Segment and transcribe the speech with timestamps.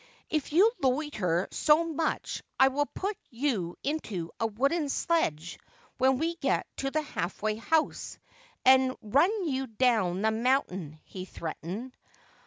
[0.31, 5.59] 'If you loiter so much I will put you into a wooden sledge
[5.99, 8.17] when we get to the halfway house,
[8.65, 11.95] and run you down the moun tain,' he threatened.